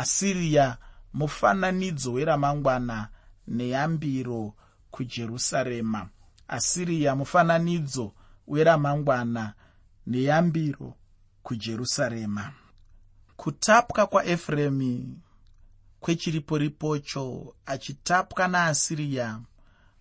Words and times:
asiriya 0.00 0.78
mufananidzo 1.12 2.12
weramangwana 2.12 3.08
neyambiro 3.48 4.54
kujerusarema. 4.90 6.08
Asiriya 6.48 7.16
mufananidzo 7.16 8.12
weramangwana 8.46 9.54
neyambiro 10.06 10.94
kujerusarema. 11.42 12.52
Kutapwa 13.36 14.06
kwaefuremi 14.06 15.18
kwechiriporipocho 16.00 17.54
achitapwa 17.66 18.48
naasiriya 18.48 19.40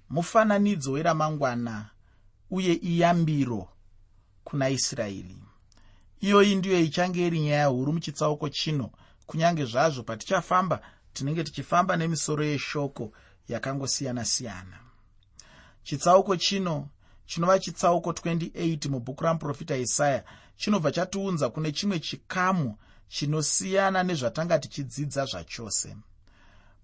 mufananidzo 0.10 0.92
weramangwana 0.92 1.90
uye 2.52 2.74
iyambiro 2.74 3.68
kuna 4.44 4.70
israeri. 4.70 5.38
Iyoyi 6.22 6.56
ndiyo 6.56 6.80
ichange 6.80 7.28
iri 7.28 7.40
nyaya 7.40 7.66
huru 7.66 7.94
muchitsauko 7.94 8.50
chino 8.50 8.90
kunyange 9.30 9.66
zvazvo 9.66 10.04
patichafamba 10.04 10.82
tinenge 11.14 11.44
tichifamba 11.44 11.98
nemisoro 11.98 12.44
yeshoko 12.44 13.12
yakangosiyana-siyana. 13.50 14.78
Chitsauko 15.84 16.38
chino 16.38 16.90
chinova 17.26 17.60
chitsauko 17.60 18.12
28 18.12 18.90
mubhuku 18.90 19.24
ramuprofita 19.24 19.78
isaya 19.78 20.24
chinobva 20.58 20.92
chatiunza 20.92 21.50
kune 21.50 21.72
chimwe 21.72 22.00
chikamu 22.00 22.78
chinosiyana 23.08 24.04
nezvatanga 24.04 24.60
tichidzidza 24.60 25.26
zvachose. 25.26 25.96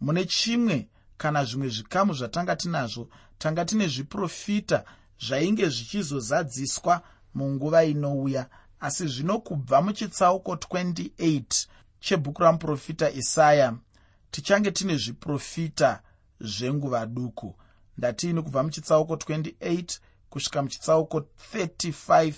Mune 0.01 0.25
chimwe 0.25 0.87
kana 1.17 1.45
zvimwe 1.45 1.69
zvikamu 1.69 2.13
zvatanga 2.13 2.55
tinazvo 2.55 3.09
tanga 3.37 3.65
tine 3.65 3.87
zviprofita 3.87 4.85
zvainge 5.19 5.69
zvichizozadziswa 5.69 7.01
munguva 7.33 7.83
inouya 7.83 8.49
asi 8.79 9.07
zvino 9.07 9.39
kubva 9.39 9.81
muchitsauko 9.81 10.53
28 10.53 11.67
chebhuku 12.05 12.41
ramuprofita 12.41 13.11
isaya 13.11 13.73
tichange 14.31 14.71
tine 14.71 14.97
zviprofita 14.97 16.01
zvenguva 16.39 17.05
duku. 17.05 17.55
Ndatiini 17.97 18.41
kubva 18.41 18.63
muchitsauko 18.63 19.15
28 19.15 19.99
kusvika 20.29 20.61
muchitsauko 20.61 21.19
35 21.53 22.33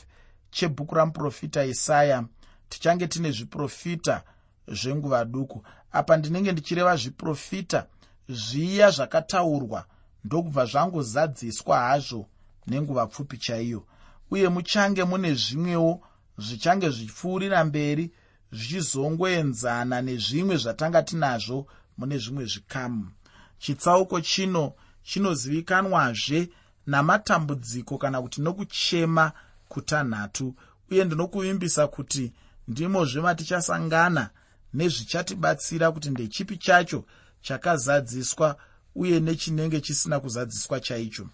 chebhuku 0.51 0.95
ramuprofita 0.95 1.65
isaya 1.65 2.23
tichange 2.69 3.07
tine 3.07 3.31
zviprofita 3.31 4.23
zvenguva 4.67 5.25
duku. 5.25 5.63
Apa 5.91 6.17
ndinenge 6.17 6.51
ndichireva 6.51 6.95
zviprofita 6.95 7.87
zviya 8.29 8.91
zvakataurwa 8.91 9.85
ndokubva 10.23 10.65
zvangozadziswa 10.65 11.79
hazvo 11.79 12.29
nenguva 12.67 13.07
pfupi 13.07 13.37
chaiyo. 13.37 13.85
Uye 14.31 14.49
muchange 14.49 15.03
mune 15.03 15.33
zvimwewo 15.33 16.01
zvichange 16.37 16.89
zvipfuurira 16.89 17.63
mberi 17.63 18.11
zvichizongoenzana 18.51 20.01
nezvimwe 20.01 20.57
zvatanga 20.57 21.03
tinazvo 21.03 21.67
mune 21.97 22.17
zvimwe 22.17 22.45
zvikamu. 22.45 23.11
Chitsauko 23.59 24.21
chino 24.21 24.73
chinozivikanwazve 25.03 26.49
namatambudziko 26.87 27.97
kana 27.97 28.21
kuti 28.21 28.41
nokuchema 28.41 29.31
kutanhatu 29.69 30.55
uye 30.91 31.03
ndinokuvimbisa 31.05 31.87
kuti 31.87 32.31
ndimozve 32.67 33.21
matichasangana 33.21 34.29
nezvichatibatsira 34.73 35.91
kuti 35.91 36.09
ndechipi 36.09 36.57
chacho 36.57 37.03
chakazadziswa 37.41 38.55
uye 38.95 39.19
nechinenge 39.19 39.81
chisina 39.81 40.19
kuzadziswa 40.19 40.79
chaicho. 40.79 41.27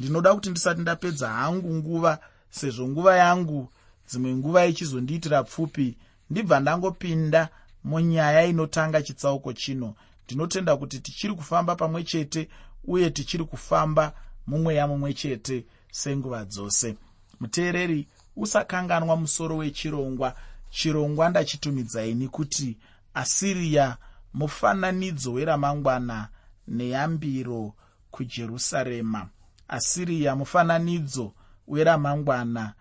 Ndinoda 0.00 0.34
kuti 0.34 0.50
ndisati 0.50 0.80
ndapedza 0.80 1.28
hangu 1.28 1.74
nguva 1.74 2.18
sezvo 2.50 2.88
nguva 2.88 3.16
yangu 3.16 3.72
dzimwe 4.08 4.34
nguva 4.34 4.66
ichizondiitira 4.66 5.42
pfupi 5.44 5.96
ndibva 6.30 6.60
ndangopinda 6.60 7.48
munyaya 7.84 8.44
inotanga 8.44 9.02
chitsauko 9.02 9.52
chino. 9.52 9.94
Ndinotenda 10.24 10.76
kuti 10.76 11.00
tichiri 11.00 11.34
kufamba 11.34 11.76
pamwe 11.76 12.04
chete 12.04 12.48
uye 12.84 13.10
tichiri 13.10 13.44
kufamba 13.44 14.12
mumweya 14.46 14.86
mumwe 14.86 15.14
chete 15.14 15.64
senguva 15.90 16.44
dzose. 16.44 16.96
Muteereri 17.40 18.08
usakanganwa 18.36 19.16
musoro 19.16 19.56
wechirongwa. 19.56 20.34
Chirongwa 20.70 21.28
ndachitumidzaini 21.28 22.28
kuti 22.28 22.76
asiriya 23.14 23.96
mufananidzo 24.34 25.32
weramangwana 25.32 26.28
neyambiro 26.68 27.74
kujerusarema. 28.10 29.28
Asiriya 29.68 30.36
mufananidzo 30.36 31.32
weramangwana 31.68 32.74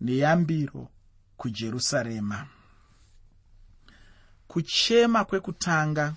neyambiro 0.00 0.88
kujerusarema 1.36 2.46
kuchema 4.52 5.24
kwekutanga 5.24 6.14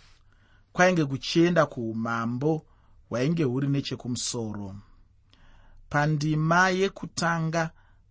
kwainge 0.74 1.06
kuchienda 1.06 1.66
kuumambo 1.66 2.66
hwainge 3.10 3.44
huri 3.44 3.68
nechekumusoro. 3.68 4.76
Pandima 5.90 6.70
yekutanga 6.70 7.70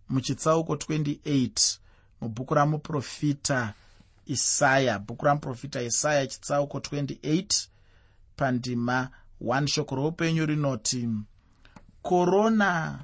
muchitsauko 0.09 0.75
28 0.75 1.77
mubhuku 2.21 2.53
ramuprofita 2.53 3.73
isaya 4.25 4.99
bhuku 4.99 5.25
ramuprofita 5.25 5.81
isaya 5.81 6.27
chitsauko 6.27 6.77
28 6.77 7.67
pandima 8.35 9.09
1 9.41 9.67
shoko 9.67 9.95
roupenyu 9.95 10.45
rinoti 10.45 11.09
korona 12.01 12.99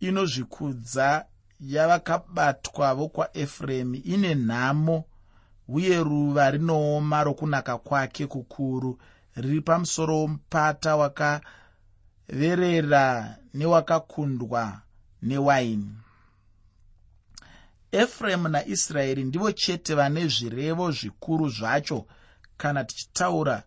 inozvikudza 0.00 1.26
yavakabatwa 1.60 2.94
vokwaefuremi 2.94 3.98
ine 3.98 4.34
nhamo 4.34 5.04
uye 5.68 6.04
ruva 6.04 6.50
rinooma 6.50 7.24
rokunaka 7.24 7.78
kwake 7.78 8.26
kukuru 8.26 8.98
riri 9.36 9.60
pamusoro 9.60 10.20
womupata 10.20 10.96
wakaverera 10.96 11.46
newakakundwa 13.54 14.80
newaini. 15.22 15.90
Efuremu 17.92 18.48
naisraeri 18.48 19.24
ndivo 19.24 19.52
chete 19.52 19.94
vane 19.94 20.28
zvirevo 20.28 20.90
zvikuru 20.90 21.48
zvacho 21.48 22.06
kana 22.56 22.84
tichitaura 22.84 23.62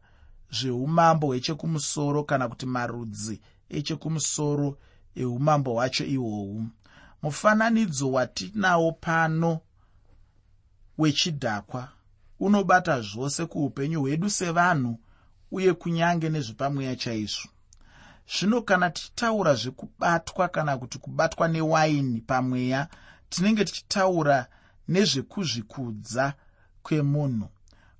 zveumambo 0.51 1.27
hwechekumusoro 1.27 2.23
kana 2.23 2.49
kuti 2.49 2.65
marudzi 2.65 3.41
echekumusoro 3.69 4.77
eumambo 5.15 5.73
hwacho 5.73 6.05
ihwohwu 6.05 6.65
mufananidzo 7.21 8.11
watinawo 8.11 8.91
pano 8.91 9.59
wechidhakwa 11.01 11.89
unobata 12.39 13.01
zvose 13.01 13.45
kuupenyu 13.45 13.99
hwedu 14.01 14.29
sevanhu 14.29 14.99
uye 15.51 15.73
kunyange 15.73 16.29
nezvepamweya 16.29 16.95
chaizvo. 16.95 17.49
Zvino 18.33 18.61
kana 18.61 18.89
tichitaura 18.89 19.53
zvekubatwa 19.55 20.47
kana 20.47 20.77
kuti 20.77 20.97
kubatwa 20.99 21.47
newaini 21.47 22.21
pamweya 22.21 22.87
tinenge 23.29 23.65
tichitaura 23.65 24.47
nezvekuzvikudza 24.87 26.33
kwemunhu. 26.83 27.49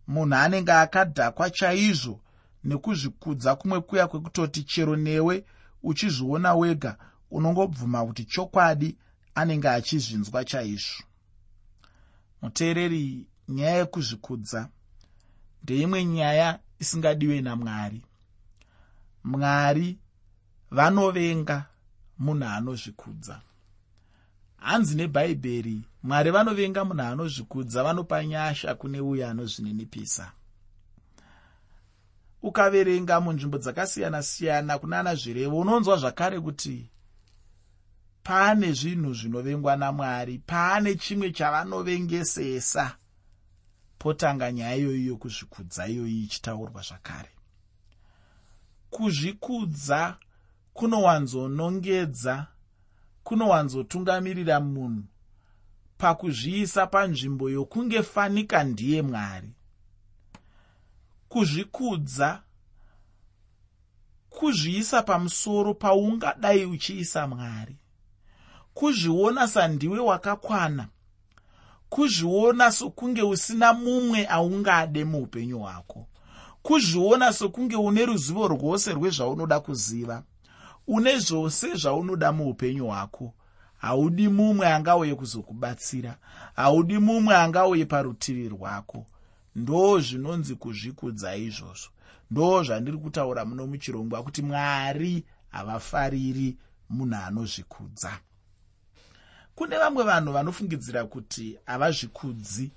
Munhu 0.07 0.35
anenge 0.35 0.71
akadhakwa 0.71 1.49
chaizvo 1.49 2.19
nekuzvikudza 2.63 3.55
kumwe 3.55 3.81
kuya 3.81 4.07
kwekutoti 4.07 4.63
chero 4.63 4.95
newe 4.95 5.45
uchizviona 5.83 6.55
wega 6.55 6.97
unongobvuma 7.31 8.05
kuti 8.05 8.25
chokwadi 8.25 8.97
anenge 9.35 9.69
achizvinzwa 9.69 10.45
chaizvo 10.45 11.03
muteereri 12.41 13.27
nyaya 13.47 13.77
yekuzvikudza 13.77 14.69
ndeimwe 15.63 16.05
nyaya 16.05 16.59
isingadiwe 16.79 17.41
namwari. 17.41 18.01
Mwari 19.23 19.97
vanovenga 20.71 21.65
munhu 22.17 22.45
anozvikudza. 22.45 23.41
Hanzi 24.57 24.95
nebhaibheri 24.95 25.81
mwari 26.03 26.31
vanovenga 26.31 26.85
munhu 26.85 27.01
anozvikudza 27.03 27.83
vanopa 27.83 28.25
nyasha 28.25 28.75
kune 28.75 28.99
uyo 29.01 29.29
anozvininipisa. 29.29 30.31
Ukaverenga 32.41 33.21
munzvimbo 33.21 33.57
dzakasiyana-siyana 33.57 34.79
kunana 34.79 35.15
zvirevo 35.15 35.59
unonzwa 35.59 35.97
zvakare 35.97 36.39
kuti 36.39 36.90
paane 38.23 38.73
zvinhu 38.73 39.13
zvinovengwa 39.13 39.75
namwari 39.75 40.37
paane 40.37 40.95
chimwe 40.95 41.31
chavanovengesesa. 41.31 42.95
Potanga 43.99 44.51
nyaya 44.51 44.75
iyoyi 44.75 45.07
yokuzvikudza 45.07 45.87
iyoyi 45.87 46.23
ichitaurwa 46.23 46.81
zvakare. 46.81 47.29
Kuzvikudza 48.89 50.17
kunowanzonongedza 50.73 52.47
kunowanzotungamirira 53.23 54.59
munhu. 54.59 55.03
Pakuzviisa 55.97 56.87
panzvimbo 56.87 57.49
yokunge 57.49 58.03
fanika 58.03 58.63
ndiye 58.63 59.01
mwari. 59.01 59.51
Kuzvikudza 61.29 62.41
kuzviisa 64.29 65.03
pamusoro 65.03 65.73
paungadai 65.73 66.65
uchiisa 66.65 67.27
mwari 67.27 67.75
kuzviona 68.73 69.47
sandiwe 69.47 69.99
wakakwana 69.99 70.87
kuzviona 71.89 72.71
sokunge 72.71 73.21
usina 73.21 73.73
mumwe 73.73 74.27
aungade 74.27 75.05
muupenyu 75.05 75.59
hwako 75.59 76.07
kuzviona 76.61 77.33
sokunge 77.33 77.75
une 77.75 78.05
ruzivo 78.05 78.47
rwose 78.47 78.93
rwezvaunoda 78.93 79.59
kuziva 79.59 80.23
une 80.87 81.19
zvose 81.19 81.75
zvaunoda 81.75 82.31
muupenyu 82.31 82.87
hwako. 82.87 83.33
Haudi 83.77 84.27
mumwe 84.27 84.67
angauye 84.67 85.15
kuzokubatsira 85.15 86.17
haudi 86.55 86.97
mumwe 86.97 87.35
angauye 87.35 87.85
parutivi 87.85 88.49
rwako. 88.49 89.05
Ndo 89.55 89.99
zvinonzi 89.99 90.55
kuzvikudza 90.55 91.35
izvozvo 91.35 91.89
ndo 92.31 92.63
zvandiri 92.63 92.97
kutaura 92.97 93.45
muno 93.45 93.67
muchirongwa 93.67 94.23
kuti 94.23 94.41
mwari 94.41 95.25
havafariri 95.49 96.57
munhu 96.89 97.15
anozvikudza 97.15 98.11
kune 99.55 99.77
vamwe 99.77 100.03
vanhu 100.03 100.31
vanofungidzira 100.33 101.05
kuti 101.05 101.57
havazvikudzi 101.65 102.71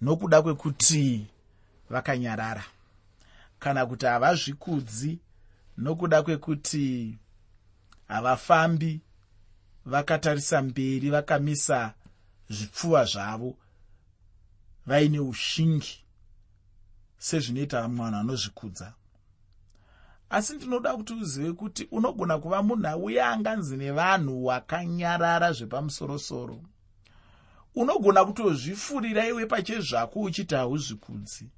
nokuda 0.00 0.42
kwekuti 0.42 1.26
vakanyarara. 1.90 2.64
Kana 3.58 3.86
kuti 3.86 4.06
havazvikudzi 4.06 5.18
nokuda 5.78 6.22
kwekuti 6.22 7.18
havafambi 8.08 9.00
vakatarisa 9.86 10.62
mberi 10.62 11.10
vakamisa 11.10 11.94
zvipfuwa 12.50 13.04
zvavo 13.04 13.56
vaine 14.86 15.20
ushingi 15.20 16.04
sezvinoita 17.18 17.82
vamwe 17.82 17.98
vanhu 18.04 18.16
vanozvikudza 18.16 18.92
asi 20.30 20.54
ndinoda 20.54 20.96
kuti 20.96 21.12
uzive 21.12 21.52
kuti 21.52 21.88
unogona 21.90 22.38
kuva 22.38 22.62
munhu 22.62 22.86
auya 22.86 23.28
anganzi 23.30 23.76
nevanhu 23.76 24.44
wakanyarara 24.46 25.52
zvepamusorosoro. 25.52 26.62
Unogona 27.74 28.24
kutozvifurira 28.24 29.26
iwe 29.26 29.46
pachezvako 29.46 30.20
uchiti 30.20 30.54
hauzvikudzi 30.54 31.50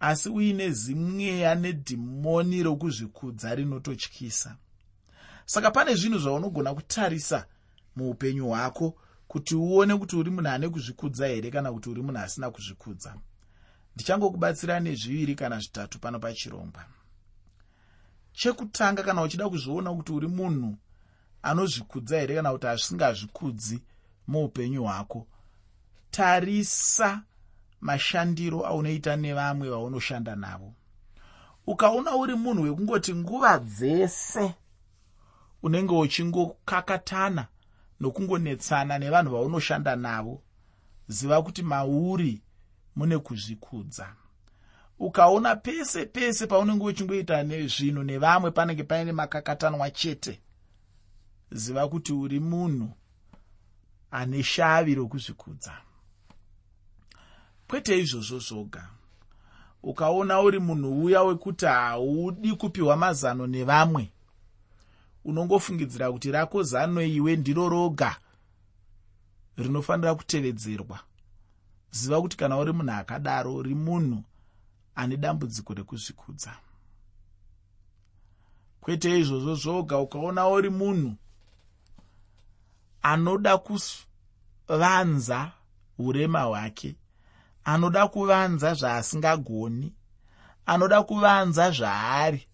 asi 0.00 0.28
uine 0.28 0.70
zimweya 0.70 1.54
nedhimoni 1.54 2.62
rokuzvikudza 2.62 3.54
rinototyisa. 3.54 4.56
Saka 5.46 5.70
pane 5.70 5.94
zvinhu 5.94 6.18
zvaunogona 6.18 6.74
kutarisa 6.74 7.46
muupenyu 7.96 8.48
hwako 8.48 8.94
kuti 9.28 9.54
uone 9.54 9.96
kuti 9.96 10.16
uri 10.16 10.30
munhu 10.30 10.48
ane 10.48 10.68
kuzvikudza 10.68 11.26
here 11.26 11.50
kana 11.50 11.72
kuti 11.72 11.90
uri 11.90 12.02
munhu 12.02 12.18
asina 12.18 12.50
kuzvikudza. 12.50 13.14
Ndichangokubatsira 13.94 14.80
nezviviri 14.80 15.34
kana 15.34 15.58
zvitatu 15.58 15.98
pano 15.98 16.18
pachirongwa 16.18 16.84
chekutanga 18.32 19.02
kana 19.02 19.22
uchida 19.22 19.48
kuzviona 19.48 19.94
kuti 19.94 20.12
uri 20.12 20.28
munhu 20.28 20.76
anozvikudza 21.42 22.20
here 22.20 22.34
kana 22.34 22.52
kuti 22.52 22.66
asingazvikudzi 22.66 23.82
muupenyu 24.28 24.82
hwako 24.84 25.26
tarisa 26.10 27.22
mashandiro 27.80 28.66
aunoita 28.66 29.16
nevamwe 29.16 29.70
vaunoshanda 29.70 30.36
navo. 30.36 30.74
Ukaona 31.66 32.16
uri 32.16 32.34
munhu 32.34 32.62
wekungoti 32.62 33.14
nguva 33.14 33.58
dzese 33.58 34.54
unenge 35.62 35.94
uchingokakatana 35.94 37.46
nokungonetsana 38.00 38.98
nevanhu 38.98 39.30
vaunoshanda 39.32 39.96
navo 39.96 40.42
ziva 41.08 41.42
kuti 41.42 41.62
mauri 41.62 42.42
mune 42.96 43.18
kuzvikudza 43.18 44.06
ukaona 45.00 45.56
pese 45.56 46.06
pese 46.06 46.46
paunenge 46.46 46.84
uchingoita 46.84 47.42
nezvinhu 47.42 48.02
nevamwe 48.02 48.50
panenge 48.50 48.84
paine 48.84 49.12
makakatanwa 49.12 49.90
chete 49.90 50.40
ziva 51.50 51.88
kuti 51.88 52.12
uri 52.12 52.40
munhu 52.40 52.88
ane 54.10 54.42
shavi 54.42 54.94
rokuzvikudza. 54.94 55.72
Kwete 57.68 57.98
izvozvo 57.98 58.38
zvoga. 58.38 58.88
Ukaona 59.82 60.40
uri 60.40 60.58
munhu 60.58 61.04
uya 61.04 61.22
wekuti 61.22 61.66
haudi 61.66 62.52
kupiwa 62.52 62.96
mazano 62.96 63.46
nevamwe 63.46 64.12
unongofungidzira 65.24 66.12
kuti 66.12 66.32
rako 66.32 66.62
zano 66.62 67.02
iwe 67.02 67.36
ndiro 67.36 67.68
roga 67.68 68.16
rinofanira 69.56 70.14
kutevedzerwa. 70.14 71.00
Ziva 71.90 72.20
kuti 72.20 72.36
kana 72.36 72.58
uri 72.58 72.72
munhu 72.72 72.92
akadaro 72.92 73.54
uri 73.54 73.74
munhu 73.74 74.24
ane 74.94 75.16
dambudziko 75.16 75.74
rekuzvikudza. 75.74 76.52
Kwete 78.80 79.18
izvozvo 79.20 79.54
zvoga 79.54 79.98
ukaona 79.98 80.48
uri 80.48 80.70
munhu 80.70 81.12
anoda 83.02 83.58
kuvanza 83.58 85.52
urema 85.98 86.42
hwake 86.42 86.96
anoda 87.64 88.08
kuvanza 88.08 88.74
zvaasingagoni 88.74 89.92
anoda 90.66 91.02
kuvanza 91.02 91.70
zvaari 91.70 92.46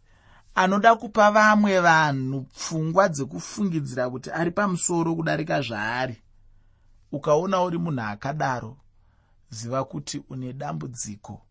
anoda 0.54 0.94
kupa 0.96 1.30
vamwe 1.30 1.80
vanhu 1.80 2.40
pfungwa 2.42 3.08
dzekufungidzira 3.08 4.10
kuti 4.10 4.30
ari 4.30 4.50
pamusoro 4.50 5.14
kudarika 5.14 5.62
zvaari. 5.62 6.22
Ukaona 7.12 7.62
uri 7.62 7.78
munhu 7.78 8.00
akadaro 8.02 8.76
ziva 9.50 9.84
kuti 9.84 10.22
une 10.30 10.52
dambudziko 10.52 11.45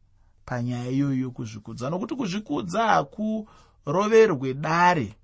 panyaya 0.45 0.89
iyoyo 0.89 1.19
yokuzvikudza 1.19 1.89
nokuti 1.89 2.15
kuzvikudza 2.15 2.87
hakuroverwe 2.87 4.53
dare 4.53 5.15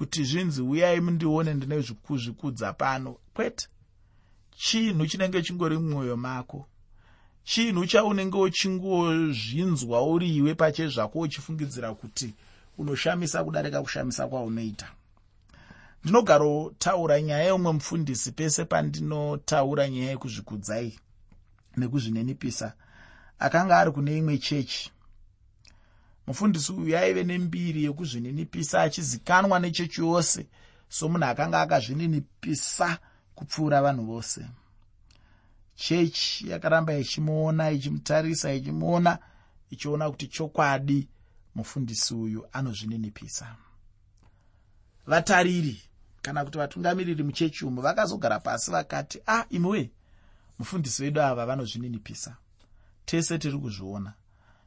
kuti 0.00 0.24
zvinzi 0.24 0.62
uyai 0.62 1.00
mundione 1.00 1.54
ndine 1.54 1.82
kuzvikudza 1.82 2.72
pano. 2.72 3.16
Kwete? 3.34 3.68
Chinhu 4.56 5.06
chinenge 5.06 5.42
chingori 5.42 5.78
mumwoyo 5.78 6.16
mako. 6.16 6.66
Chinhu 7.44 7.86
chaunenge 7.86 8.38
uchingozvinzwa 8.38 10.02
uri 10.12 10.36
iwe 10.36 10.54
pachezvako 10.54 11.18
uchifungidzira 11.20 11.94
kuti 11.94 12.34
unoshamisa 12.78 13.44
kudarika 13.44 13.82
kushamisa 13.82 14.26
kwaunoita. 14.26 14.88
Ndinogarotaura 16.04 17.22
nyaya 17.22 17.44
yeumwe 17.44 17.72
mufundisi 17.72 18.32
pese 18.32 18.64
pandinotaura 18.64 19.88
nyaya 19.88 20.10
yekuzvikudzai 20.10 20.98
nekuzvininipisa 21.76 22.72
akanga 23.40 23.78
ari 23.78 23.90
kune 23.90 24.18
imwe 24.18 24.38
chechi. 24.38 24.90
Mufundisi 26.26 26.72
uyu 26.72 26.98
aive 26.98 27.24
nembiri 27.24 27.84
yekuzvininipisa 27.84 28.82
achizikanwa 28.82 29.58
nechechi 29.58 30.00
yose 30.00 30.46
somunhu 30.88 31.24
akanga 31.26 31.60
akazvininipisa 31.60 32.98
kupfuura 33.34 33.82
vanhu 33.82 34.04
vose. 34.04 34.46
Chechi 35.74 36.50
yakaramba 36.50 36.98
ichimuona 36.98 37.70
ichimutarisa 37.70 38.52
ichimuona 38.52 39.18
ichiona 39.70 40.10
kuti 40.10 40.26
chokwadi 40.26 41.08
mufundisi 41.54 42.14
uyu 42.14 42.46
anozvininipisa. 42.52 43.56
Vatariri 45.06 45.82
kana 46.22 46.44
kuti 46.44 46.58
vatungamiriri 46.58 47.22
muchechi 47.22 47.64
umo 47.64 47.82
vakazogara 47.82 48.40
pasi 48.40 48.70
vakati 48.70 49.18
a 49.26 49.38
ah, 49.40 49.46
imiwe 49.50 49.90
mufundisi 50.58 51.02
vedu 51.02 51.20
ava 51.22 51.46
vanozvininipisa 51.46 52.36
tese 53.10 53.38
tiri 53.38 53.58
kuzviona. 53.58 54.12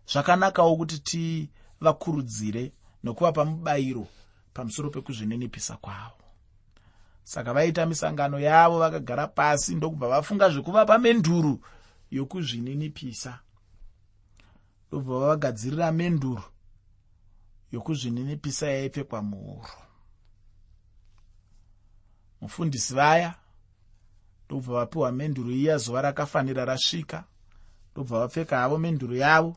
Zvakanakawo 0.08 0.76
kuti 0.76 1.00
tivakurudzire 1.00 2.72
nokuvapa 3.04 3.46
mubayiro 3.46 4.08
pamusoro 4.54 4.90
pekuzvininipisa 4.90 5.78
kwavo. 5.78 6.24
Saka 7.24 7.54
vaita 7.54 7.86
misangano 7.86 8.40
yavo 8.40 8.80
vakagara 8.80 9.28
pasi 9.28 9.76
ndokubva 9.76 10.08
vafunga 10.08 10.50
zvekuvapa 10.50 10.98
menduru 10.98 11.60
yokuzvininipisa. 12.12 13.40
Ndobva 14.88 15.20
vavagadzirira 15.20 15.92
menduru 15.92 16.44
yokuzvininipisa 17.72 18.68
yaipfekwa 18.68 19.22
muhuro. 19.22 19.78
Mufundisi 22.42 22.94
vaya 22.94 23.36
ndobva 24.46 24.74
vapiwa 24.74 25.12
menduru 25.12 25.52
iya 25.52 25.78
zuva 25.78 26.02
rakafanira 26.02 26.66
rasvika 26.66 27.24
ndobva 27.94 28.20
vapfeka 28.20 28.58
havo 28.58 28.78
menduru 28.78 29.16
yavo. 29.16 29.56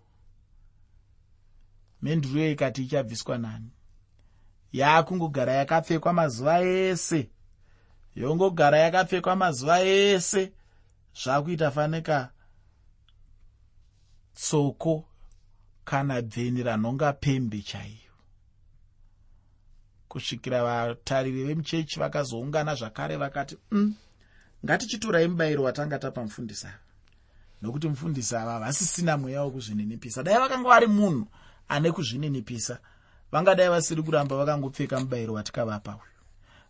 Menduru 2.02 2.38
iyo 2.38 2.50
ikati 2.50 2.82
ichabviswa 2.82 3.38
nani. 3.38 3.70
Yaakungogara 4.72 5.52
yakapfekwa 5.52 6.12
mazuva 6.12 6.60
ese. 6.60 7.30
Yongogara 8.14 8.78
yakapfekwa 8.78 9.36
mazuva 9.36 9.80
ese. 9.82 10.52
Zvakuita 11.22 11.70
faneka 11.70 12.32
tsoko 14.34 15.04
kana 15.84 16.22
bveni 16.22 16.62
ranhonga 16.62 17.12
pembe 17.12 17.62
chaiyo. 17.62 18.12
Kusvikira 20.08 20.62
vatariri 20.64 21.44
vemuchechi 21.44 22.00
vakazoungana 22.00 22.74
zvakare 22.74 23.16
vakati 23.16 23.56
mm, 23.70 23.94
ngatichitorai 24.64 25.28
mubayiro 25.28 25.62
watanga 25.62 25.98
tapa 25.98 26.22
mufundisi 26.22 26.66
ava 26.66 26.86
nokuti 27.62 27.88
mufundisi 27.88 28.36
ava 28.36 28.58
vasisina 28.58 29.16
mweya 29.16 29.42
wokuzvininipisa 29.42 30.22
dai 30.22 30.38
vakanga 30.38 30.68
vari 30.68 30.86
munhu 30.86 31.26
ane 31.68 31.92
kuzvininipisa 31.92 32.78
vangadai 33.32 33.68
vasiri 33.68 34.02
kuramba 34.02 34.36
vakangopfeka 34.36 35.00
mubayiro 35.00 35.34
watikavapa 35.34 35.90
uyu. 35.90 36.16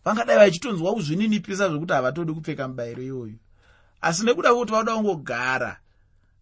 Vangadai 0.05 0.37
vachitonzwa 0.37 0.93
kuzvininipisa 0.93 1.69
zvokuti 1.69 1.93
havatodi 1.93 2.33
kupfeka 2.33 2.67
mubayiro 2.67 3.03
iyoyo 3.03 3.37
asi 4.01 4.23
nekuda 4.23 4.49
kwekuti 4.49 4.71
vauda 4.71 4.95
kungogara 4.95 5.79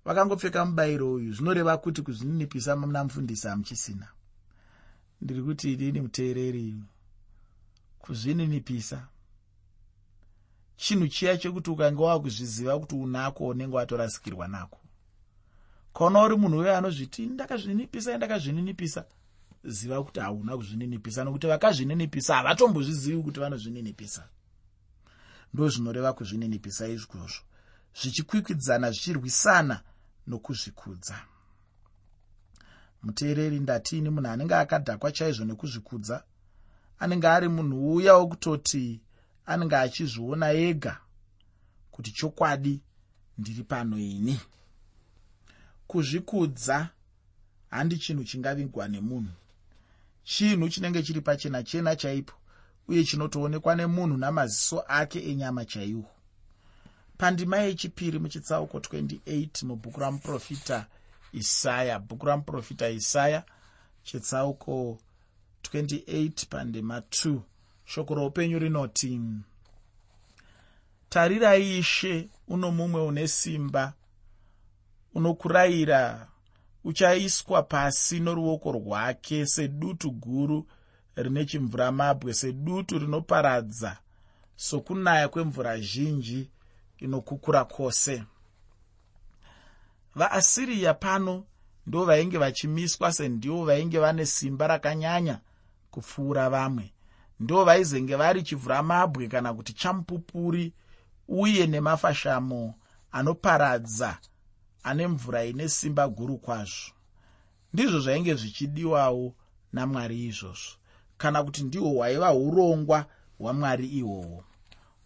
vakangopfeka 0.06 0.66
mubayiro 0.66 1.14
uyu 1.14 1.34
zvinoreva 1.34 1.78
kuti 1.78 2.02
kuzvininipisa 2.02 2.76
muna 2.76 3.04
mufundisi 3.04 3.48
hamuchisina. 3.48 4.08
Ndiri 5.22 5.44
kuti 5.44 5.74
inini 5.74 6.02
muteereri 6.02 6.76
kuzvininipisa 8.00 9.08
chinhu 10.78 11.08
chiya 11.08 11.38
chekuti 11.38 11.70
ukange 11.70 12.02
wakuzviziva 12.02 12.80
kuti 12.80 12.96
unako 12.96 13.48
unenge 13.48 13.76
watorasikirwa 13.76 14.48
nako. 14.48 14.80
Kaona 15.94 16.24
uri 16.24 16.36
munhu 16.38 16.60
uyo 16.60 16.78
anozviti 16.78 17.26
ndakazvininipisa 17.26 18.18
ndakazvininipisa. 18.18 19.06
Ziva 19.64 20.04
kuti 20.04 20.20
hauna 20.20 20.58
kuzvininipisa 20.58 21.24
nokuti 21.24 21.48
vakazvininipisa 21.48 22.36
havatombozvizivi 22.36 23.24
kuti 23.24 23.40
vanozvininipisa. 23.40 24.28
Ndo 25.54 25.70
zvinoreva 25.70 26.14
kuzvininipisa 26.14 26.88
izvozvo. 26.88 27.44
Zvichikwikwidzana 28.02 28.92
zvichirwisana 28.92 29.82
nokuzvikudza. 30.28 31.16
Muteereri 33.04 33.60
ndatiini 33.60 34.10
munhu 34.10 34.30
anenge 34.30 34.56
akadhakwa 34.56 35.12
chaizvo 35.12 35.46
nekuzvikudza. 35.46 36.24
Anenge 37.00 37.28
ari 37.28 37.48
munhu 37.50 37.94
uya 37.96 38.14
wokutoti 38.16 39.02
anenge 39.46 39.76
achizviona 39.76 40.52
ega 40.52 40.98
kuti 41.92 42.12
chokwadi 42.12 42.82
ndiri 43.38 43.64
pano 43.64 43.98
ini. 43.98 44.40
Kuzvikudza 45.88 46.90
handi 47.70 47.98
chinhu 47.98 48.24
chingavigwa 48.24 48.88
nemunhu. 48.88 49.34
Chinhu 50.24 50.70
chinenge 50.70 51.04
chiri 51.04 51.22
pachena 51.22 51.64
chena 51.64 51.96
chaipo 51.96 52.34
uye 52.88 53.04
chinotoonekwa 53.04 53.76
nemunhu 53.76 54.18
namaziso 54.18 54.84
ake 54.88 55.20
enyama 55.32 55.66
chaiwo. 55.66 56.10
Pandima 57.18 57.58
yechipiri 57.58 58.20
muchitsauko 58.20 58.78
28 58.78 59.66
mubhuku 59.66 60.00
ramuprofita 60.00 60.86
isaya 61.34 62.00
bhuku 62.00 62.26
ramuprofita 62.26 62.90
isaya 62.90 63.44
chitsauko 64.04 65.00
28 65.64 66.46
pandima 66.46 67.00
2 67.00 67.40
shoko 67.86 68.16
roupenyu 68.16 68.60
rinoti 68.60 69.22
tarirai 71.10 71.78
ishe 71.78 72.30
uno 72.48 72.72
mumwe 72.72 73.02
une 73.02 73.28
simba 73.28 73.94
unokurayira 75.14 76.28
uchaiswa 76.84 77.64
pasi 77.64 78.20
noruoko 78.20 78.72
rwake 78.72 79.46
sedutu 79.46 80.12
guru 80.12 80.68
rine 81.16 81.46
chimvuramabwe 81.46 82.34
sedutu 82.34 83.00
rinoparadza 83.00 83.98
sokunaya 84.56 85.30
kwemvura 85.30 85.80
zhinji 85.80 86.50
inokukura 86.98 87.66
kwose. 87.66 88.24
Vaasiriya 90.16 90.94
pano 90.94 91.46
ndo 91.88 92.06
vainge 92.06 92.38
vachimiswa 92.38 93.14
sendivo 93.14 93.66
vainge 93.66 94.00
vane 94.00 94.26
simba 94.26 94.68
rakanyanya 94.68 95.40
kupfuura 95.92 96.50
vamwe 96.50 96.95
ndo 97.40 97.66
vaizenge 97.66 98.16
vari 98.16 98.44
chivhuramabwe 98.44 99.28
kana 99.28 99.54
kuti 99.54 99.74
chamupupuri 99.74 100.74
uye 101.28 101.68
nemafashamo 101.68 102.76
anoparadza 103.12 104.18
ane 104.84 105.08
mvura 105.08 105.46
ine 105.46 105.70
simba 105.70 106.08
guru 106.08 106.38
kwazvo. 106.38 106.92
Ndizvo 107.74 108.00
zvainge 108.00 108.34
zvichidiwawo 108.36 109.34
namwari 109.74 110.26
izvozvo 110.26 110.78
kana 111.18 111.44
kuti 111.44 111.64
ndihwo 111.64 111.90
hwaiva 111.90 112.34
urongwa 112.34 113.06
hwamwari 113.40 113.88
ihwohwo 113.88 114.44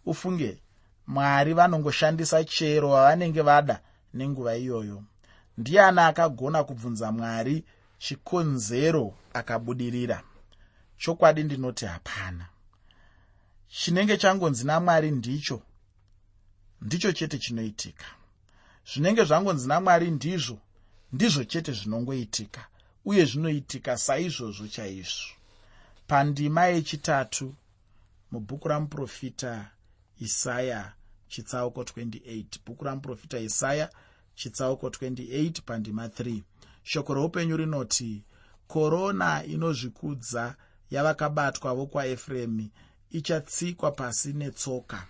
ufunge 0.06 0.62
mwari 1.06 1.54
vanongoshandisa 1.54 2.44
chero 2.44 2.88
vavanenge 2.88 3.42
vada 3.42 3.80
nenguva 4.14 4.56
iyoyo. 4.56 5.02
Ndiani 5.58 6.00
akagona 6.00 6.64
kubvunza 6.64 7.12
mwari 7.12 7.64
chikonzero 7.98 9.14
akabudirira 9.32 10.22
chokwadi 11.00 11.44
ndinoti 11.44 11.84
hapana. 11.86 12.46
Chinenge 13.68 14.16
changonzi 14.16 14.66
namwari 14.66 15.10
ndicho 15.10 15.62
ndicho 16.80 17.12
chete 17.12 17.38
chinoitika. 17.38 18.04
Zvinenge 18.92 19.24
zvangonzi 19.24 19.68
namwari 19.68 20.10
ndizvo 20.10 20.58
ndizvo 21.12 21.44
chete 21.44 21.72
zvinongoitika 21.72 22.62
uye 23.04 23.24
zvinoitika 23.24 23.98
saizvozvo 23.98 24.68
chaizvo. 24.68 25.32
Pandima 26.06 26.66
yechitatu 26.66 27.54
mubhuku 28.30 28.68
ramuprofita 28.68 29.70
isaya 30.20 30.92
chitsauko 31.28 31.82
28 31.82 32.44
bhuku 32.66 32.84
ramuprofita 32.84 33.38
isaya 33.38 33.90
chitsauko 34.34 34.88
28 34.88 35.62
pandima 35.62 36.06
3 36.06 36.42
shoko 36.82 37.14
roupenyu 37.14 37.56
rinoti 37.56 38.22
korona 38.68 39.44
inozvikudza 39.44 40.56
yavakabatwa 40.90 41.74
vokwaefuremi 41.74 42.70
ichatsikwa 43.10 43.90
pasi 43.92 44.32
netsoka. 44.32 45.06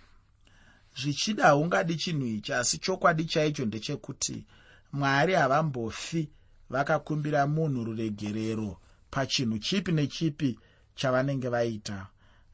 Zvichida 1.01 1.43
haungadi 1.43 1.95
chinhu 1.95 2.25
ichi 2.25 2.53
asi 2.53 2.77
chokwadi 2.77 3.25
chaicho 3.25 3.65
ndechekuti 3.65 4.45
mwari 4.93 5.33
havambofi 5.33 6.29
vakakumbira 6.69 7.47
munhu 7.47 7.83
ruregerero 7.83 8.77
pachinhu 9.11 9.59
chipi 9.59 9.91
nechipi 9.91 10.59
chavanenge 10.95 11.49
vaita. 11.49 12.07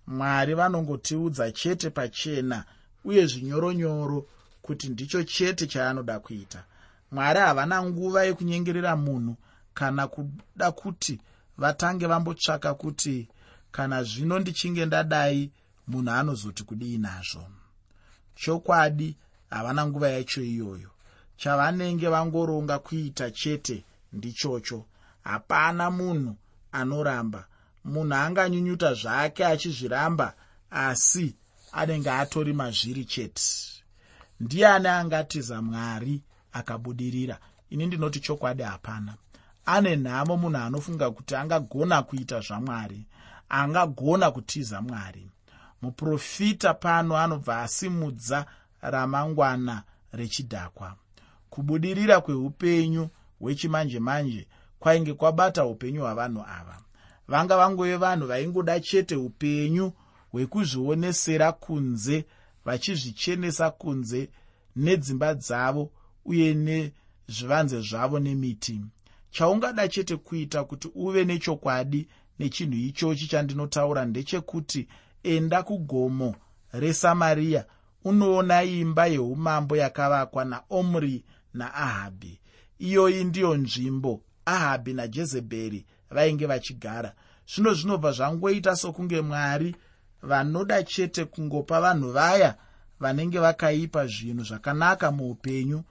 Mwari 0.08 0.54
vanongotiudza 0.54 1.52
chete 1.52 1.90
pachena 1.90 2.66
uye 3.06 3.26
zvinyoronyoro 3.26 4.26
kuti 4.62 4.90
ndicho 4.90 5.24
chete 5.24 5.68
chaanoda 5.68 6.20
kuita. 6.20 6.64
Mwari 7.12 7.40
havana 7.40 7.84
nguva 7.84 8.24
yekunyengerera 8.24 8.96
munhu 8.96 9.36
kana 9.74 10.08
kuda 10.08 10.72
kuti 10.72 11.20
vatange 11.58 12.08
vambotsvaka 12.08 12.74
kuti 12.74 13.28
kana 13.72 14.04
zvino 14.04 14.40
ndichinge 14.40 14.86
ndadai 14.86 15.52
munhu 15.88 16.12
anozoti 16.12 16.64
kudii 16.64 16.98
nazvo. 16.98 17.44
Chokwadi 18.36 19.18
havana 19.50 19.88
nguva 19.88 20.10
yacho 20.10 20.42
iyoyo. 20.44 20.92
Chavanenge 21.38 22.08
vangoronga 22.08 22.80
kuita 22.80 23.32
chete 23.32 23.84
ndichocho. 24.14 24.86
Hapana 25.24 25.92
munhu 25.92 26.36
anoramba. 26.72 27.48
Munhu 27.86 28.14
anganyunyuta 28.16 28.94
zvake 28.94 29.46
achizviramba 29.46 30.34
asi 30.72 31.36
anenge 31.72 32.12
atori 32.12 32.54
mazviri 32.54 33.06
chete. 33.06 33.44
Ndiani 34.40 34.88
angatiza 34.88 35.62
mwari 35.62 36.22
akabudirira? 36.54 37.40
Ini 37.70 37.86
ndinoti 37.86 38.20
chokwadi 38.20 38.64
hapana 38.64 39.16
ane 39.74 39.96
nhamo 39.96 40.34
munhu 40.42 40.58
anofunga 40.66 41.12
kuti 41.12 41.34
angagona 41.36 41.98
kuita 42.08 42.38
zvamwari 42.40 43.00
angagona 43.50 44.32
kutiza 44.32 44.82
mwari. 44.82 45.30
Muprofita 45.82 46.74
pano 46.74 47.18
anobva 47.18 47.62
asimudza 47.62 48.46
ramangwana 48.82 49.84
rechidhakwa. 50.12 50.96
Kubudirira 51.50 52.22
kweupenyu 52.22 53.10
hwechimanje 53.40 54.00
manje 54.00 54.48
kwainge 54.80 55.14
kwabata 55.14 55.66
upenyu 55.66 56.02
hwavanhu 56.02 56.42
ava. 56.42 56.78
Vanga 57.28 57.58
vangove 57.58 57.96
vanhu 57.98 58.28
vaingoda 58.28 58.80
chete 58.80 59.16
upenyu 59.16 59.92
hwekuzvionesera 60.32 61.52
kunze 61.52 62.26
vachizvichenesa 62.66 63.72
kunze 63.72 64.30
nedzimba 64.76 65.34
dzavo 65.34 65.92
uye 66.26 66.54
nezvivanze 66.54 67.82
zvavo 67.82 68.20
nemiti 68.20 68.82
chaungada 69.32 69.88
chete 69.88 70.16
kuita 70.16 70.64
kuti 70.64 70.92
uve 70.96 71.26
nechokwadi 71.26 72.08
nechinhu 72.40 72.78
ichochi 72.78 73.28
chandinotaura 73.28 74.06
ndechekuti 74.06 74.88
enda 75.24 75.64
kugomo 75.64 76.36
resamariya 76.72 77.66
unoona 78.04 78.64
imba 78.64 79.06
yeumambo 79.06 79.78
yakavakwa 79.78 80.46
naomri 80.46 81.26
naahabhi. 81.54 82.40
Iyoyi 82.80 83.24
ndiyo 83.24 83.58
nzvimbo 83.58 84.22
ahabhi 84.46 84.94
najezebheri 84.94 85.86
vainge 86.10 86.46
vachigara. 86.46 87.14
Zvino 87.52 87.74
zvinobva 87.74 88.12
zvangoita 88.12 88.76
sokunge 88.76 89.22
mwari 89.22 89.76
vanoda 90.22 90.84
chete 90.84 91.26
kungopa 91.26 91.82
vanhu 91.82 92.12
vaya 92.12 92.56
vanenge 93.00 93.40
vakaipa 93.40 94.08
zvinhu 94.08 94.44
zvakanaka 94.44 95.12
muupenyu 95.12 95.84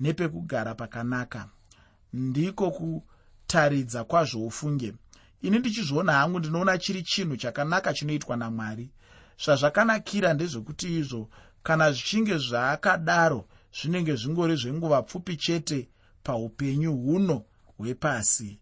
nepekugara 0.00 0.74
pakanaka 0.74 1.48
ndiko 2.14 2.70
kutaridza 2.70 4.04
kwazvo 4.04 4.46
ufunge. 4.46 4.94
Ini 5.42 5.58
ndichizviona 5.58 6.12
hangu 6.12 6.38
ndinoona 6.38 6.78
chiri 6.78 7.02
chinhu 7.02 7.36
chakanaka 7.36 7.94
chinoitwa 7.94 8.36
namwari. 8.36 8.90
Zvazvakanakira 9.44 10.34
ndezvekuti 10.34 10.98
izvo 10.98 11.28
kana 11.62 11.92
zvichinge 11.92 12.38
zvaakadaro 12.38 13.48
zvinenge 13.76 14.14
zvingori 14.16 14.56
zvenguva 14.56 15.02
pfupi 15.02 15.36
chete 15.36 15.88
paupenyu 16.22 16.92
huno 16.96 17.44
hwepasi. 17.76 18.58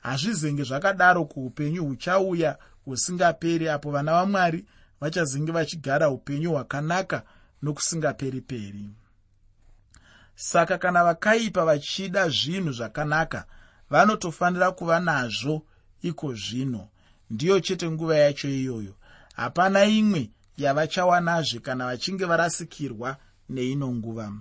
Hazvizenge 0.00 0.62
zvakadaro 0.62 1.24
kuupenyu 1.24 1.84
huchauya 1.84 2.58
husingaperi 2.84 3.68
apo 3.68 3.90
vana 3.90 4.12
vamwari 4.12 4.64
vachazenge 5.00 5.52
vachigara 5.52 6.10
upenyu 6.10 6.50
hwakanaka 6.52 7.22
nokusingaperi 7.62 8.40
peri 8.40 8.88
saka 10.36 10.78
kana 10.78 11.04
vakaipa 11.04 11.64
vachida 11.64 12.28
zvinhu 12.28 12.72
zvakanaka 12.72 13.44
vanotofanira 13.90 14.72
kuva 14.72 15.00
nazvo 15.00 15.62
iko 16.02 16.34
zvino. 16.34 16.88
Ndiyo 17.30 17.60
chete 17.60 17.90
nguva 17.90 18.16
yacho 18.16 18.48
iyoyo. 18.48 18.94
Hapana 19.36 19.84
imwe 19.84 20.30
yavachawanazve 20.56 21.58
kana 21.60 21.86
vachinge 21.86 22.24
varasikirwa 22.24 23.16
neino 23.48 23.92
nguva. 23.94 24.32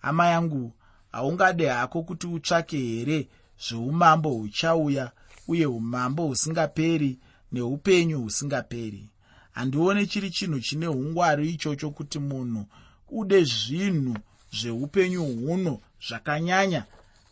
Hama 0.00 0.26
yangu 0.26 0.72
haungade 1.12 1.68
hako 1.68 2.02
kuti 2.02 2.26
utsvake 2.26 2.78
here 2.78 3.28
zveumambo 3.68 4.30
huchauya 4.30 5.10
uye 5.48 5.66
umambo 5.66 6.26
husingaperi 6.26 7.18
neupenyu 7.52 8.20
husingaperi? 8.20 9.10
Handione 9.52 10.06
chiri 10.06 10.30
chinhu 10.30 10.60
chine 10.60 10.88
ungwari 10.88 11.50
ichocho 11.50 11.90
kuti 11.90 12.18
munhu 12.18 12.66
ude 13.08 13.44
zvinhu 13.44 14.16
zveupenyu 14.60 15.24
huno 15.24 15.80
zvakanyanya. 16.08 16.84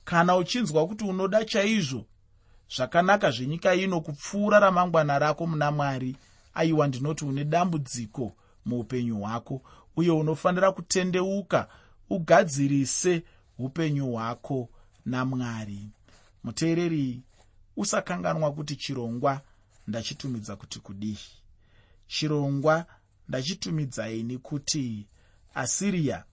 Kana 0.05 0.37
uchinzwa 0.37 0.87
kuti 0.87 1.05
unoda 1.05 1.45
chaizvo 1.45 2.05
zvakanaka 2.77 3.31
zvenyika 3.31 3.75
ino 3.75 4.01
kupfuura 4.01 4.61
ramangwana 4.61 5.19
rako 5.19 5.47
muna 5.47 5.71
mwari. 5.71 6.17
Aiwa 6.55 6.87
ndinoti 6.89 7.25
une 7.25 7.45
dambudziko 7.45 8.33
muupenyu 8.67 9.17
hwako 9.21 9.63
uye 9.97 10.11
unofanira 10.11 10.73
kutendeuka 10.73 11.69
ugadzirise 12.11 13.23
upenyu 13.59 14.13
hwako 14.13 14.69
namwari 15.07 15.89
muteereri 16.45 17.23
usakanganwa 17.77 18.53
kuti 18.53 18.77
chirongwa 18.77 19.41
ndachitumidza 19.87 20.57
kuti 20.57 20.81
kudii? 20.81 21.19
Chirongwa 22.07 22.87
ndachitumidzaini 23.29 24.39
kuti 24.39 25.07
asiriya 25.55 26.25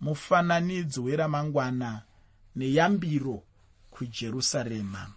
mufananidzo 0.00 1.02
weramangwana 1.02 2.02
neyambiro 2.56 3.42
kujerusarema. 3.90 5.12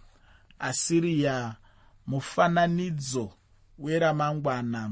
Asiriya 0.58 1.56
mufananidzo 2.06 3.32
weramangwana 3.78 4.90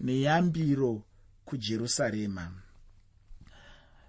neyambiro 0.00 1.02
kujerusarema. 1.44 2.52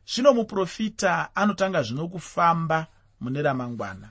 Zvino 0.05 0.33
muprofita 0.33 1.35
anotanga 1.35 1.83
zvino 1.83 2.07
kufamba 2.07 2.87
mune 3.19 3.41
ramangwana. 3.41 4.09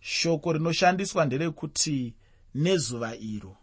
Shoko 0.00 0.52
rinoshandiswa 0.52 1.24
nderekuti 1.24 2.14
nezuva 2.54 3.16
iro. 3.16 3.56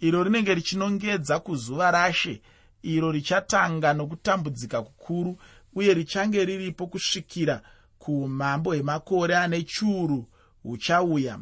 Iro 0.00 0.24
rinenge 0.24 0.54
richinongedza 0.54 1.38
kuzuva 1.38 1.90
rashe. 1.90 2.42
Iro 2.82 3.12
richatanga 3.12 3.92
nokutambudzika 3.94 4.82
kukuru 4.82 5.38
uye 5.74 5.94
richange 5.94 6.44
riripo 6.44 6.86
kusvikira 6.86 7.62
kuumambo 7.98 8.70
hwemakore 8.70 9.36
ane 9.36 9.62
chiuru 9.62 10.28
huchauya. 10.62 11.38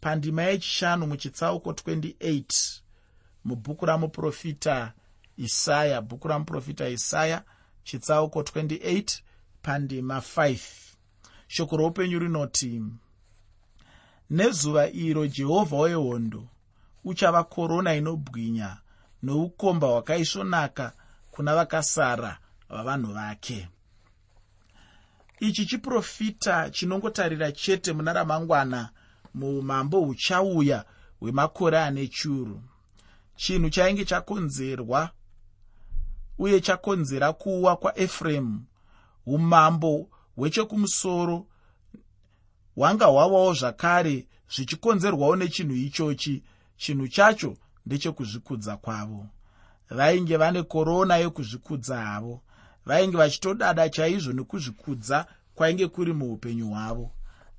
Pandima 0.00 0.42
yechishanu 0.42 1.06
muchitsauko 1.06 1.70
28 1.70 2.80
mubhuku 3.44 3.86
ramuprofita 3.86 4.92
isaya 5.36 6.00
bhuku 6.00 6.28
ramuprofita 6.28 6.88
isaya 6.88 7.42
chitsauko 7.84 8.40
28 8.40 9.20
pandima 9.62 10.18
5 10.18 10.58
shoko 11.46 11.76
roupenyu 11.76 12.18
rinoti 12.18 12.82
nezuva 14.30 14.90
iro 14.90 15.26
jehovha 15.26 15.76
wehondo 15.76 16.48
uchava 17.04 17.44
korona 17.44 17.94
inobwinya 17.94 18.76
noukomba 19.22 19.86
hwakaisvonaka 19.86 20.92
kuna 21.30 21.54
vakasara 21.54 22.38
vavanhu 22.68 23.12
vake. 23.12 23.68
Ichi 25.40 25.66
chiprofita 25.66 26.70
chinongotarira 26.70 27.52
chete 27.52 27.92
muna 27.92 28.12
ramangwana 28.12 28.90
muumambo 29.34 30.00
huchauya 30.00 30.84
hwemakore 31.20 31.78
ane 31.78 32.08
churu. 32.08 32.62
Chinhu 33.36 33.70
chainge 33.70 34.04
chakonzerwa 34.04 35.10
uye 36.38 36.60
chakonzera 36.60 37.32
kuwa 37.32 37.76
kwaefuremu 37.76 38.64
umambo 39.26 40.08
hwechekumusoro. 40.36 41.46
Hwanga 42.74 43.06
hwavawo 43.06 43.54
zvakare 43.54 44.26
zvichikonzerwawo 44.54 45.36
nechinhu 45.36 45.74
ichochi. 45.74 46.42
Chinhu 46.76 47.08
chacho 47.08 47.56
ndechekuzvikudza 47.86 48.76
kwavo. 48.76 49.26
Vainge 49.90 50.36
vane 50.36 50.62
korona 50.62 51.16
yekuzvikudza 51.16 51.96
havo 52.02 52.42
vainge 52.86 53.16
vachitodada 53.16 53.88
chaizvo 53.88 54.32
nekuzvikudza 54.32 55.26
kwainge 55.54 55.86
kuri 55.86 56.12
muupenyu 56.12 56.68
hwavo. 56.68 57.10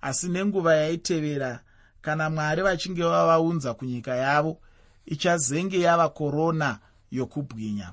Asi 0.02 0.28
nenguva 0.30 0.76
yaitevera 0.76 1.60
kana 2.02 2.30
mwari 2.30 2.62
vachinge 2.62 3.04
vavaunza 3.04 3.74
kunyika 3.74 4.16
yavo 4.16 4.58
ichazenge 5.06 5.80
yava 5.80 6.10
korona 6.10 6.80
yokubwinya. 7.12 7.92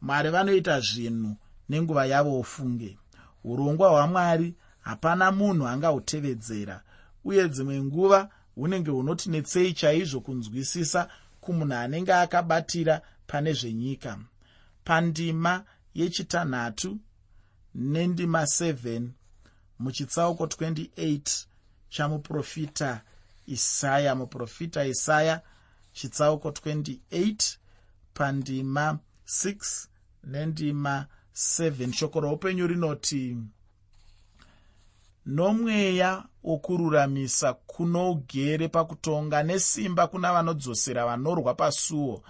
Mwari 0.00 0.30
vanoita 0.30 0.80
zvinhu 0.80 1.36
nenguva 1.68 2.06
yavo 2.06 2.40
ofunge. 2.40 2.98
Urongwa 3.44 3.88
hwamwari 3.90 4.54
hapana 4.80 5.32
munhu 5.32 5.66
angahutevedzera 5.66 6.82
uye 7.24 7.48
dzimwe 7.48 7.82
nguva 7.82 8.28
hunenge 8.54 8.90
hunotinetsei 8.90 9.72
chaizvo 9.72 10.20
kunzwisisa 10.20 11.08
kumunhu 11.40 11.74
anenge 11.74 12.12
akabatira 12.14 13.00
pane 13.26 13.52
zvenyika. 13.52 14.18
Pandima 14.84 15.64
yechitanhatu 15.94 16.98
nendima 17.74 18.42
7 18.42 19.08
muchitsauko 19.78 20.44
28 20.44 21.46
chamuprofita 21.88 23.02
isaya 23.46 24.14
muprofita 24.14 24.84
isaya 24.84 25.40
chitsauko 25.92 26.48
28 26.48 27.56
pandima 28.14 28.98
6 29.26 29.86
nendima 30.24 31.06
7 31.34 31.92
shoko 31.92 32.20
roupenyu 32.20 32.66
rinoti 32.66 33.36
nomweya 35.26 36.24
wokururamisa 36.44 37.52
kunougere 37.54 38.68
pakutonga 38.68 39.42
nesimba 39.42 40.06
kuna 40.06 40.32
vanodzosera 40.32 41.06
vanorwa 41.06 41.54
pasuo 41.54 42.22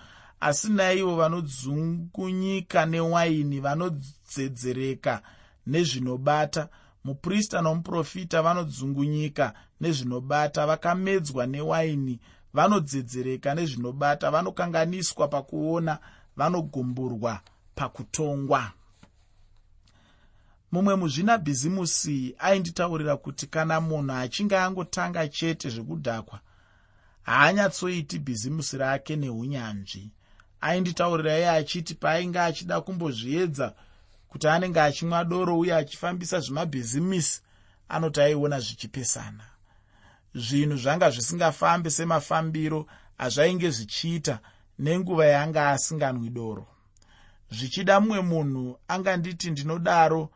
asi 0.44 0.68
naivo 0.68 1.16
vanodzungunyika 1.16 2.86
newaini 2.86 3.60
vanodzedzereka 3.60 5.22
nezvinobata. 5.66 6.68
Muprista 7.04 7.62
nomuprofita 7.62 8.42
vanodzungunyika 8.42 9.54
nezvinobata 9.80 10.66
vakamedzwa 10.66 11.46
newaini 11.46 12.20
vanodzedzereka 12.54 13.54
nezvinobata 13.54 14.30
vanokanganiswa 14.30 15.28
pakuona 15.28 15.98
vanogumburwa 16.36 17.40
pakutongwa. 17.74 18.72
Mumwe 20.72 20.94
muzvinabhizimusi 20.94 22.36
ainditaurira 22.38 23.16
kuti 23.16 23.46
kana 23.46 23.80
munhu 23.80 24.12
achinge 24.12 24.58
angotanga 24.58 25.28
chete 25.28 25.68
zvekudhakwa 25.70 26.40
haanyatsoiti 27.22 28.18
bhizimusi 28.18 28.76
rake 28.78 29.16
neunyanzvi 29.16 30.10
ainditaurira 30.66 31.38
iye 31.38 31.50
achiti 31.50 31.94
paainge 31.94 32.40
achida 32.40 32.80
kumbozviedza 32.80 33.74
kuti 34.28 34.48
anenge 34.48 34.80
achimwa 34.80 35.24
doro 35.24 35.58
uye 35.58 35.74
achifambisa 35.74 36.40
zvemabhizimisi 36.40 37.40
anoti 37.88 38.20
aiona 38.20 38.60
zvichipesana. 38.60 39.44
Zvinhu 40.34 40.76
zvanga 40.76 41.10
zvisingafambi 41.10 41.90
semafambiro 41.90 42.86
azvainge 43.18 43.70
zvichiita 43.70 44.38
nenguva 44.78 45.26
yaanga 45.26 45.70
asinganwi 45.70 46.30
doro. 46.30 46.66
Zvichida 47.50 48.00
mumwe 48.00 48.20
munhu 48.20 48.78
anganditi 48.88 49.50
ndinodaro 49.50 50.30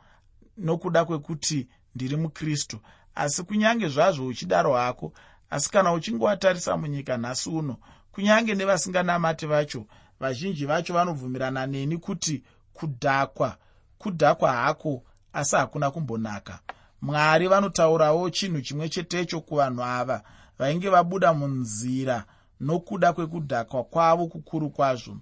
nokuda 0.58 1.04
kwekuti 1.04 1.68
ndiri 1.94 2.16
mukristu 2.16 2.78
asi 3.14 3.42
kunyange 3.42 3.88
zvazvo 3.88 4.26
uchidaro 4.26 4.74
hako 4.74 5.12
asi 5.50 5.70
kana 5.70 5.92
uchinge 5.92 6.24
watarisa 6.24 6.76
munyika 6.76 7.16
nhasi 7.16 7.48
uno 7.50 7.76
kunyange 8.12 8.54
nevasinganamati 8.54 9.46
vacho 9.46 9.86
vazhinji 10.20 10.66
vacho 10.66 10.94
vanobvumirana 10.94 11.66
neni 11.66 11.98
kuti 11.98 12.42
kudhakwa 12.74 13.56
kudhakwa 13.98 14.52
hako 14.52 15.02
asi 15.32 15.56
hakuna 15.56 15.90
kumbonaka. 15.90 16.58
Mwari 17.02 17.48
vanotaurawo 17.48 18.30
chinhu 18.30 18.60
chimwe 18.60 18.88
chetecho 18.88 19.40
kuvanhu 19.40 19.82
ava 19.82 20.22
vainge 20.58 20.88
vabuda 20.88 21.34
munzira 21.34 22.24
nokuda 22.60 23.12
kwekudhakwa 23.12 23.84
kwavo 23.84 24.26
kukuru 24.26 24.70
kwazvo. 24.70 25.16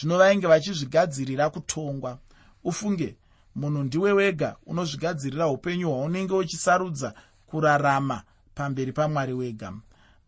Zvino 0.00 0.18
vainge 0.18 0.46
vachizvigadzirira 0.46 1.50
kutongwa. 1.50 2.18
Ufunge 2.64 3.16
munhu 3.54 3.82
ndiwe 3.82 4.12
wega 4.12 4.56
unozvigadzirira 4.66 5.48
upenyu 5.48 5.90
hwaunenge 5.90 6.34
uchisarudza 6.34 7.14
kurarama 7.46 8.22
pamberi 8.54 8.92
pamwari 8.92 9.32
wega. 9.32 9.72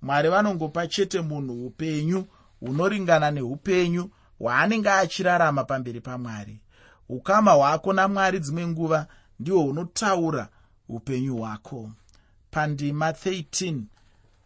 Mwari 0.02 0.28
vanongopa 0.28 0.86
chete 0.86 1.20
munhu 1.20 1.66
upenyu 1.66 2.26
hunoringana 2.66 3.30
neupenyu 3.30 4.10
hwaanenge 4.38 4.90
achirarama 4.90 5.64
pamberi 5.64 6.00
pamwari. 6.00 6.60
Ukama 7.08 7.52
hwako 7.52 7.92
namwari 7.92 8.38
dzimwe 8.40 8.66
nguva 8.66 9.06
ndihwo 9.40 9.62
hunotaura 9.62 10.48
upenyu 10.88 11.36
hwako. 11.36 11.90
Pandima 12.50 13.10
13 13.10 13.80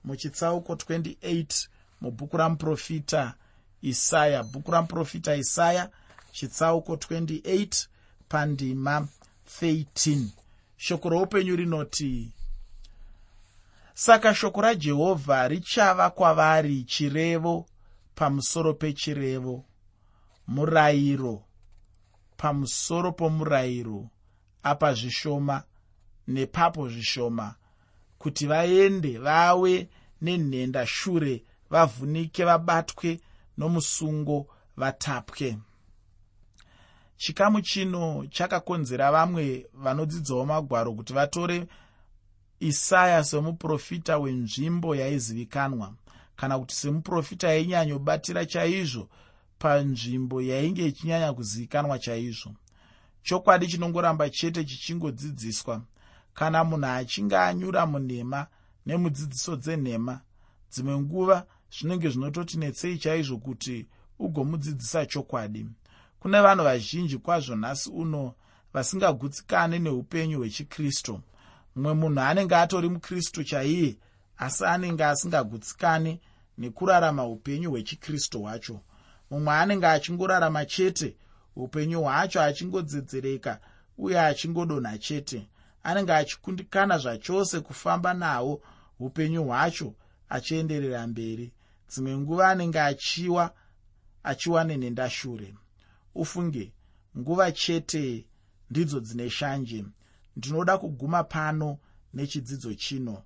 muchitsauko 0.04 0.74
28 0.74 1.68
mubhuku 2.00 2.36
ramuprofita 2.36 3.34
isaya. 3.82 4.42
Bhuku 4.42 4.70
ramuprofita 4.70 5.36
isaya 5.36 5.90
chitsauko 6.32 6.94
28 6.94 7.86
pandima 8.28 9.08
13 9.60 10.24
shoko 10.76 11.08
roupenyu 11.08 11.56
rinoti 11.56 12.30
saka 13.94 14.34
shoko 14.34 14.60
rajehovha 14.60 15.48
richava 15.48 16.10
kwavari 16.10 16.84
chirevo 16.84 17.66
pamusoro 18.16 18.74
pechirevo 18.74 19.64
murayiro. 20.48 21.44
Pamusoro 22.36 23.12
pomurayiro 23.12 24.10
apa 24.62 24.94
zvishoma 24.94 25.62
nepapo 26.28 26.88
zvishoma 26.88 27.54
kuti 28.18 28.46
vaende 28.46 29.18
vawe 29.18 29.88
nenhenda 30.22 30.86
shure 30.86 31.44
vavhunike 31.70 32.44
vabatwe 32.44 33.20
nomusungo 33.58 34.46
vatapwe. 34.76 35.58
Chikamu 37.16 37.60
chino 37.60 38.26
chakakonzera 38.30 39.12
vamwe 39.12 39.66
vanodzidzawo 39.74 40.44
magwaro 40.46 40.92
kuti 40.92 41.12
vatore 41.12 41.66
isaya 42.60 43.24
semuprofita 43.24 44.18
wenzvimbo 44.18 44.94
yaizivikanwa 44.94 45.94
kana 46.36 46.58
kuti 46.58 46.74
semuprofita 46.74 47.48
yainyanyobatira 47.48 48.46
chaizvo 48.46 49.08
panzvimbo 49.58 50.42
yainge 50.42 50.86
ichinyanya 50.86 51.32
kuzivikanwa 51.32 51.98
chaizvo. 51.98 52.54
Chokwadi 53.22 53.66
chinongoramba 53.66 54.30
chete 54.30 54.64
chichingodzidziswa. 54.64 55.82
Kana 56.34 56.64
munhu 56.64 56.86
achinge 56.86 57.36
anyura 57.36 57.86
munhema 57.86 58.46
nemudzidziso 58.86 59.56
dzenhema 59.56 60.20
dzimwe 60.72 60.94
nguva 61.00 61.46
zvinenge 61.74 62.08
zvinototi 62.08 62.58
netsei 62.58 62.98
chaizvo 62.98 63.38
kuti 63.38 63.86
ugomudzidzisa 64.18 65.06
chokwadi. 65.06 65.66
Kune 66.20 66.40
vanhu 66.40 66.64
vazhinji 66.64 67.18
kwazvo 67.18 67.56
nhasi 67.56 67.90
uno 67.90 68.34
vasingagutsikane 68.72 69.78
neupenyu 69.78 70.38
hwechikristu. 70.38 71.20
Mumwe 71.76 71.94
munhu 71.94 72.20
anenge 72.20 72.56
atori 72.56 72.88
mukristu 72.88 73.44
chaiye 73.44 73.96
asi 74.38 74.64
anenge 74.64 75.04
asingagutsikane 75.04 76.20
nekurarama 76.58 77.26
upenyu 77.26 77.70
hwechikristu 77.70 78.42
hwacho. 78.42 78.80
Mumwe 79.30 79.54
anenge 79.54 79.86
achingorarama 79.86 80.66
chete 80.66 81.16
upenyu 81.56 82.00
hwacho 82.02 82.42
achingodzedzereka 82.42 83.60
uye 83.98 84.20
achingodonha 84.20 84.98
chete. 84.98 85.48
Anenge 85.82 86.12
achikundikana 86.12 86.98
zvachose 86.98 87.60
kufamba 87.60 88.14
nahwo 88.14 88.62
upenyu 89.00 89.44
hwacho 89.44 89.94
achienderera 90.28 91.06
mberi. 91.06 91.52
Dzimwe 91.88 92.16
nguva 92.16 92.48
anenge 92.50 92.80
achiwa 92.80 93.54
achiwa 94.22 94.64
nenhendashure 94.64 95.54
ufunge 96.14 96.72
nguva 97.18 97.52
chete 97.52 98.26
ndidzo 98.70 99.00
dzine 99.00 99.30
shanje. 99.30 99.84
Ndinoda 100.36 100.78
kuguma 100.78 101.24
pano 101.24 101.78
nechidzidzo 102.14 102.74
chino 102.74 103.22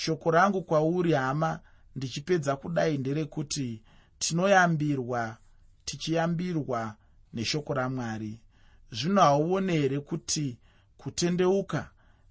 shoko 0.00 0.30
rangu 0.30 0.62
kwauri 0.62 1.12
hama 1.12 1.60
ndichipedza 1.96 2.56
kudai 2.56 2.98
nderekuti 2.98 3.82
tinoyambirwa 4.18 5.36
tichiyambirwa 5.84 6.96
neshoko 7.34 7.74
ramwari. 7.74 8.40
Zvino 8.92 9.20
hauone 9.22 9.72
here 9.72 10.00
kuti 10.00 10.58
kutendeuka 10.96 11.90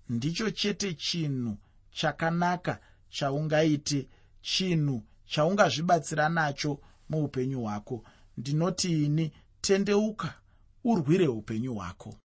ndicho 0.09 0.51
chete 0.51 0.93
chinhu 0.93 1.57
chakanaka 1.91 2.79
chaungaite 3.09 4.07
chinhu 4.41 5.03
chaungazvibatsira 5.25 6.29
nacho 6.29 6.79
muupenyu 7.09 7.61
hwako. 7.61 8.03
Ndinoti 8.37 9.05
ini 9.05 9.31
tendeuka 9.61 10.33
urwire 10.83 11.27
upenyu 11.27 11.73
hwako 11.75 12.17